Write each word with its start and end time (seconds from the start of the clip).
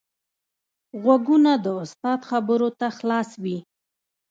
غوږونه 1.01 1.51
د 1.63 1.67
استاد 1.83 2.19
خبرو 2.29 2.69
ته 2.79 2.87
خلاص 2.97 3.29
وي 3.43 3.57